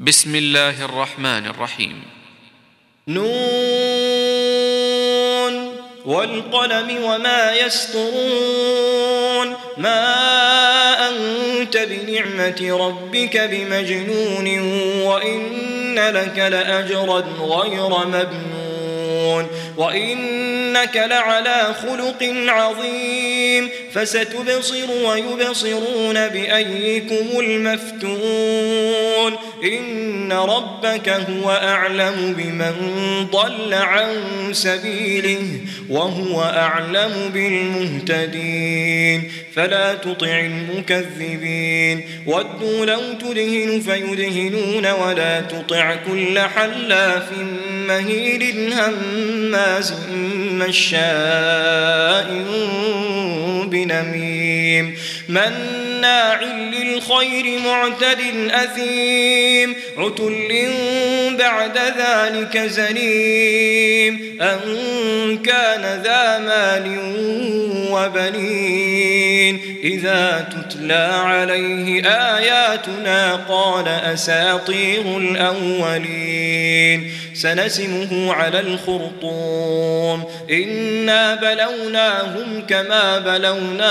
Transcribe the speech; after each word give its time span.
بسم 0.00 0.34
الله 0.34 0.84
الرحمن 0.84 1.46
الرحيم. 1.46 2.02
نون 3.08 3.30
والقلم 6.06 7.04
وما 7.04 7.56
يسطرون 7.56 9.56
ما 9.76 11.08
أنت 11.08 11.76
بنعمة 11.76 12.86
ربك 12.86 13.36
بمجنون 13.36 14.58
وإن 15.02 15.98
لك 15.98 16.38
لأجرا 16.38 17.24
غير 17.40 18.06
مبنون 18.06 19.48
وإنك 19.76 20.96
لعلى 20.96 21.74
خلق 21.82 22.22
عظيم 22.48 23.70
فستبصر 23.94 24.90
ويبصرون 25.04 26.28
بأيكم 26.28 27.40
المفتون. 27.40 29.36
إن 29.64 30.32
ربك 30.32 31.08
هو 31.08 31.50
أعلم 31.50 32.34
بمن 32.38 32.74
ضل 33.32 33.74
عن 33.74 34.08
سبيله 34.52 35.60
وهو 35.88 36.42
أعلم 36.42 37.30
بالمهتدين. 37.34 39.32
فلا 39.54 39.94
تطع 39.94 40.40
المكذبين. 40.40 42.04
ودوا 42.26 42.86
لو 42.86 43.00
تدهن 43.20 43.80
فيدهنون 43.80 44.86
ولا 44.86 45.40
تطع 45.40 45.94
كل 45.94 46.38
حلاف 46.38 47.28
مهيل 47.88 48.72
هماز 48.72 49.94
مشاء 50.52 52.44
بنميم. 53.66 54.94
مناع 56.00 56.42
للخير 56.42 57.58
معتد 57.58 58.50
أثيم 58.50 59.74
عتل 59.98 60.68
بعد 61.38 61.78
ذلك 61.78 62.58
زنيم 62.58 64.38
أن 64.40 64.58
كان 65.38 66.02
ذا 66.02 66.38
مال 66.38 66.98
وبنين. 67.90 69.60
إذا 69.84 70.48
تتلى 70.50 71.10
عليه 71.12 72.02
آياتنا 72.04 73.36
قال 73.48 73.88
أساطير 73.88 75.18
الأولين. 75.18 77.10
سنسمه 77.34 78.34
على 78.34 78.60
الخرطوم. 78.60 80.24
إنا 80.50 81.34
بلوناهم 81.34 82.66
كما 82.68 83.18
بلونا 83.18 83.90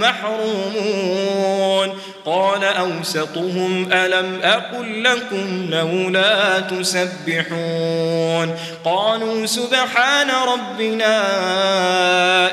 محرومون. 0.00 1.98
قال 2.26 2.64
أوسطهم 2.64 3.92
ألم 3.92 4.40
أقل 4.42 5.04
لكم 5.04 5.70
لولا 5.70 6.60
تسبحون؟ 6.60 8.56
قالوا 8.84 9.46
سبحان 9.46 10.30
ربنا 10.30 11.24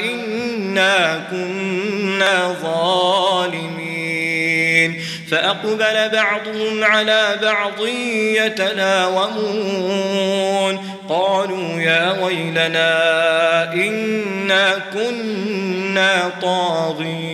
إنا 0.00 1.24
كنا 1.30 2.54
ظالمين. 2.62 3.84
فأقبل 5.30 6.08
بعضهم 6.12 6.84
على 6.84 7.38
بعض 7.42 7.86
يتلاومون 8.46 9.34
قالوا 11.08 11.80
يا 11.80 12.22
ويلنا 12.22 13.72
إنا 13.72 14.78
كنا 14.94 16.30
طاغين. 16.42 17.33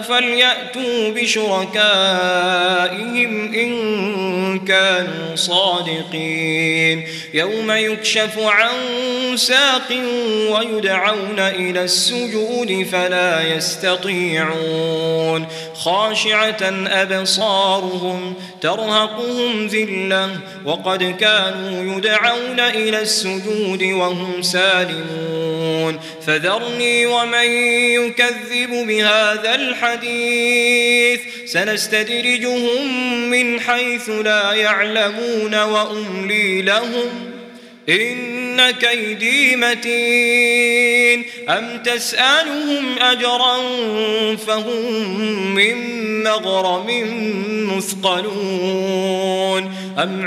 فليأتوا 0.00 1.10
بشركائهم 1.10 1.78
إن 3.54 4.58
كانوا 4.58 5.36
صادقين. 5.36 7.04
يوم 7.34 7.70
يكشف 7.70 8.38
عن 8.38 8.70
ساق 9.36 9.92
ويدعون 10.50 11.38
إلى 11.38 11.84
السجود 11.84 12.86
فلا 12.92 13.56
يستطيعون. 13.56 15.46
خاشعة 15.74 16.86
أبصارهم 16.86 18.34
ترهقهم 18.60 19.66
ذلة 19.66 20.30
وقد 20.64 21.16
كانوا 21.20 21.96
يدعون 21.96 22.60
إلى 22.60 23.00
السجود 23.00 23.82
وهم 23.82 24.42
سالمون. 24.42 26.00
فذرني 26.26 27.06
ومن 27.06 27.44
يكذب 27.92 28.86
بهذا 28.86 29.54
الحديث 29.54 29.87
سنستدرجهم 31.46 33.30
من 33.30 33.60
حيث 33.60 34.10
لا 34.10 34.52
يعلمون 34.52 35.54
وأملي 35.54 36.62
لهم 36.62 37.30
إن 37.88 38.70
كيدي 38.70 39.56
متين 39.56 41.24
أم 41.48 41.82
تسألهم 41.84 42.98
أجرا 42.98 43.56
فهم 44.36 45.54
من 45.54 45.98
مغرم 46.22 46.86
مثقلون 47.76 49.74
أم 49.98 50.26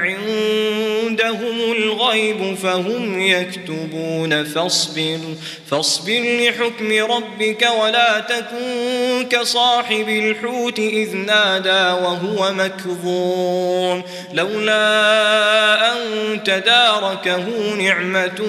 عندهم 1.31 1.71
الغيب 1.71 2.55
فهم 2.55 3.21
يكتبون 3.21 4.43
فاصبر 4.43 5.19
فاصبر 5.69 6.39
لحكم 6.39 7.11
ربك 7.11 7.67
ولا 7.81 8.19
تكن 8.19 9.27
كصاحب 9.29 10.09
الحوت 10.09 10.79
إذ 10.79 11.15
نادى 11.15 12.03
وهو 12.03 12.53
مكظوم 12.53 14.03
لولا 14.33 15.93
أن 15.93 15.97
تداركه 16.43 17.75
نعمة 17.77 18.41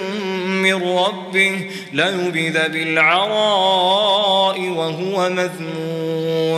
من 0.46 0.82
ربه 0.82 1.70
ليبذ 1.93 2.69
بالعراء 2.69 4.61
وهو 4.61 5.31
مذموم. 5.31 6.12